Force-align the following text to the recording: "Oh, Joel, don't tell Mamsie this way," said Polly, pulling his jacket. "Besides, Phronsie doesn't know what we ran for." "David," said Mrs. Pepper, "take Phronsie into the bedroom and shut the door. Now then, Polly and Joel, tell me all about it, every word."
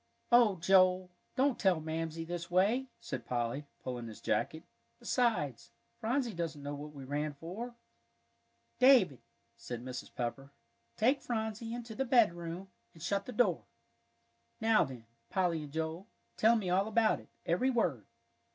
"Oh, 0.31 0.55
Joel, 0.55 1.11
don't 1.35 1.59
tell 1.59 1.79
Mamsie 1.79 2.25
this 2.25 2.49
way," 2.49 2.87
said 2.99 3.23
Polly, 3.27 3.67
pulling 3.83 4.07
his 4.07 4.19
jacket. 4.19 4.63
"Besides, 4.97 5.69
Phronsie 5.99 6.33
doesn't 6.33 6.63
know 6.63 6.73
what 6.73 6.95
we 6.95 7.03
ran 7.03 7.35
for." 7.35 7.75
"David," 8.79 9.21
said 9.57 9.85
Mrs. 9.85 10.11
Pepper, 10.15 10.49
"take 10.97 11.21
Phronsie 11.21 11.71
into 11.75 11.93
the 11.93 12.03
bedroom 12.03 12.69
and 12.95 13.03
shut 13.03 13.27
the 13.27 13.31
door. 13.31 13.65
Now 14.59 14.83
then, 14.83 15.05
Polly 15.29 15.61
and 15.61 15.71
Joel, 15.71 16.07
tell 16.35 16.55
me 16.55 16.67
all 16.71 16.87
about 16.87 17.19
it, 17.19 17.29
every 17.45 17.69
word." 17.69 18.07